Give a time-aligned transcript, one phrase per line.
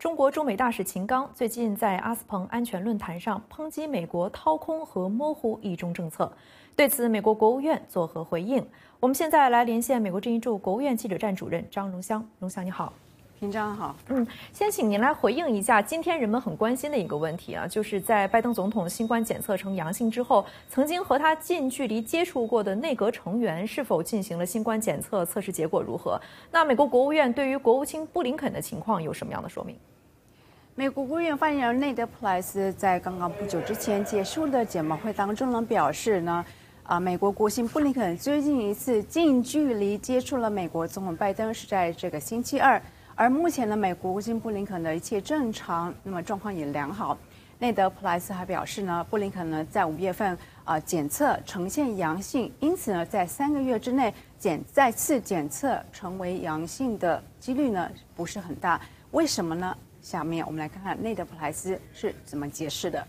[0.00, 6.32] 中国驻美大使秦刚最近在阿斯彭安全论坛上抨击美国掏空和模糊一中政策，
[6.74, 8.66] 对此，美国国务院作何回应？
[8.98, 12.94] 我们现在来连线美国之音驻国务院记者站主任张荣香，荣香你好。
[13.40, 26.20] 平章好，嗯，先请您来回应一下今天人们很关心的一个问题啊，就是在拜登总统新冠检测呈阳性之后，曾经和他近距离接触过的内阁成员是否进行了新冠检测，测试结果如何？
[26.50, 29.74] 那美国国务院对于国务卿布林肯的情况有什么样的说明？
[30.74, 36.44] 美国国务院发言人内德·普莱斯在刚刚不久之前结束的简报会当中呢，表示呢，
[36.82, 42.78] 啊，美国国务卿布林肯最近一次近距离接触了美国总统拜登是在这个星期二。
[43.20, 47.18] 而目前呢，美国国务卿布林肯的一切正常，那么状况也良好。
[47.58, 58.80] 内德·普莱斯还表示呢，布林肯呢在五月份啊检测呈现阳性，因此呢在三个月之内检再次检测成为阳性的几率呢不是很大。
[59.10, 59.76] 为什么呢？
[60.00, 63.06] 下面我们来看看内德·普莱斯是怎么解释的。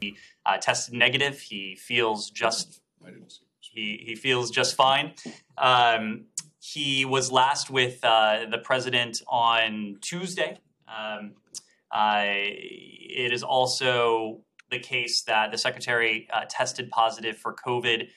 [0.00, 0.14] He
[0.44, 1.38] uh, tested negative.
[1.38, 2.80] He feels just
[3.58, 5.14] he he feels just fine.
[5.56, 6.26] Um,
[6.60, 10.58] He was last with uh, the president on Tuesday.
[10.88, 11.34] Um,
[11.94, 14.40] it is also
[14.70, 18.08] the case that the secretary uh, tested positive for COVID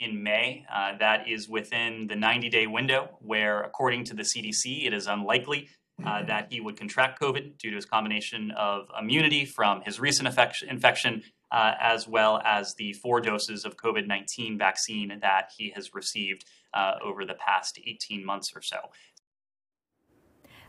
[0.00, 0.64] in May.
[0.72, 5.06] Uh, that is within the 90 day window, where, according to the CDC, it is
[5.06, 5.68] unlikely
[6.05, 10.27] uh, that he would contract COVID due to his combination of immunity from his recent
[10.69, 15.93] infection uh, as well as the four doses of COVID 19 vaccine that he has
[15.93, 18.89] received uh, over the past 18 months or so.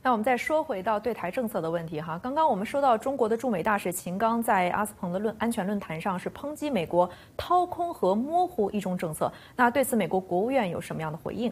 [0.06, 11.50] 那我们再说回到对台政策的问题哈，刚刚我们说到中国的驻美大使秦刚在阿斯彭的论安全论坛上是抨击美国掏空和模糊一中政策，那对此美国国务院有什么样的回应？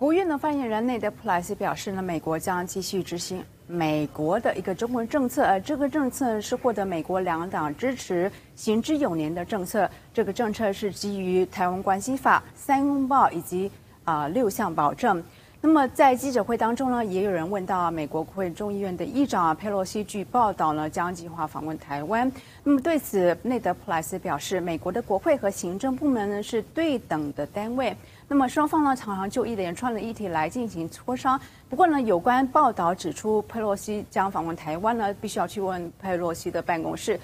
[0.00, 9.90] 国务院的发言人内德·普莱斯表示呢，美国将继续执行美国的一个中国政策，而这个政策是获得美国两党支持、行之有年的政策。
[10.14, 13.70] 这个政策是基于《台湾关系法》、三拥抱以及
[14.04, 15.22] 啊六项保证。
[15.62, 22.32] 那么在记者会当中呢，也有人问到美国国会众议院的议长佩洛西，据报道呢将计划访问台湾。
[22.64, 27.94] 那么对此，内德·普莱斯表示，美国的国会和行政部门呢是对等的单位。
[28.26, 31.38] 那么双方呢常常就一连串的议题来进行磋商。
[31.68, 37.20] 不过呢，有关报道指出佩洛西将访问台湾呢，必须要去问佩洛西的办公室，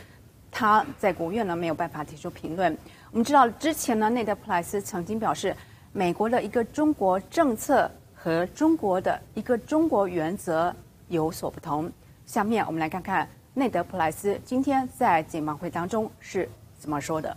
[0.53, 2.77] 他在国务院呢没有办法提出评论。
[3.13, 5.57] 我们知道之前呢，内德普莱斯曾经表示，
[5.93, 10.76] 美国的一个中国政策和中国的一个中国原则
[11.10, 11.92] 有所不同。
[12.26, 17.36] 下面我们来看看内德普莱斯今天在简报会当中是怎么说的。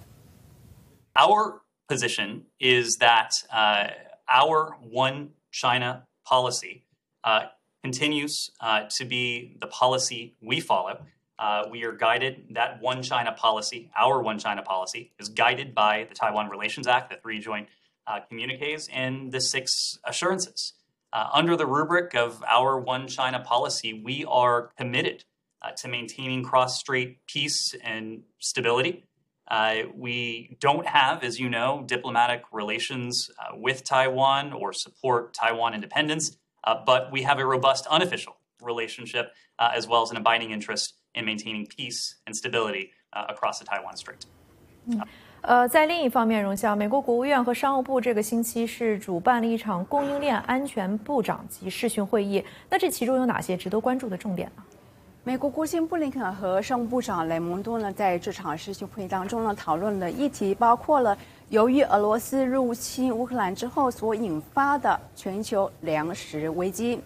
[1.15, 3.91] Our position is that uh,
[4.29, 6.83] our one China policy
[7.23, 7.49] uh,
[7.83, 10.99] continues uh, to be the policy we follow.
[11.39, 16.07] Uh, we are guided, that one China policy, our one China policy, is guided by
[16.09, 17.69] the Taiwan Relations Act, the three joint
[18.08, 20.74] uh, communiques, and the six assurances.
[21.12, 25.24] Uh, under the rubric of our one China policy, we are committed
[25.76, 29.06] to maintaining cross strait peace and stability.
[29.50, 35.74] Uh, we don't have, as you know, diplomatic relations uh, with Taiwan or support Taiwan
[35.74, 40.52] independence, uh, but we have a robust unofficial relationship uh, as well as an abiding
[40.52, 44.26] interest in maintaining peace and stability uh, across the Taiwan Strait.
[45.42, 52.44] 呃，在另一方面，荣笑，美国国务院和商务部这个星期是主办了一场供应链安全部长级视讯会议。
[52.70, 54.64] 那这其中有哪些值得关注的重点呢？
[55.24, 61.18] 美国国务卿布林肯和商务部长雷蒙多呢，在这场视讯会议当中呢，讨论的议题包括了
[61.48, 67.00] 由于俄罗斯入侵乌克兰之后所引发的全球粮食危机。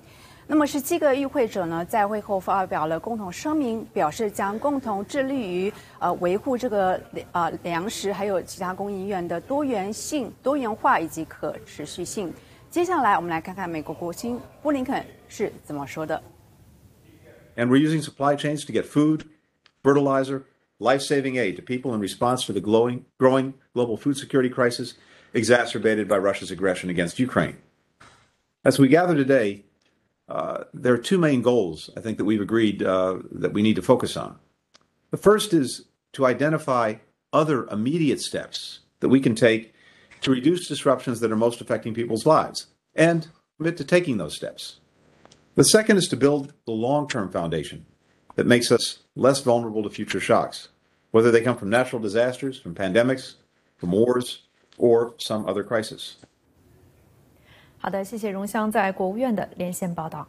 [0.46, 7.00] 那么，十七个与会者呢，在会后发表了共同声明，表示将共同致力于呃维护这个
[7.31, 12.31] 呃粮食还有其他供应链的多元性、多元化以及可持续性。
[12.70, 16.22] 接下来，我们来看看美国国务卿布林肯是怎么说的。
[17.56, 19.22] And we're using supply chains to get food,
[19.81, 20.42] fertilizer,
[20.78, 24.96] life saving aid to people in response to the glowing, growing global food security crisis
[25.34, 27.56] exacerbated by Russia's aggression against Ukraine.
[28.66, 29.63] As we gather today,
[30.30, 33.75] uh, there are two main goals I think that we've agreed uh, that we need
[33.75, 34.38] to focus on.
[35.12, 36.96] The first is to identify
[37.31, 39.74] other immediate steps that we can take
[40.22, 43.28] to reduce disruptions that are most affecting people's lives and
[43.58, 44.80] commit to taking those steps.
[45.56, 47.86] The second is to build the long term foundation
[48.36, 50.70] that makes us less vulnerable to future shocks,
[51.12, 53.36] whether they come from natural disasters, from pandemics,
[53.78, 54.44] from wars,
[54.78, 56.16] or some other crisis.
[57.83, 60.25] 好的，谢谢荣香在国务院的连线报道。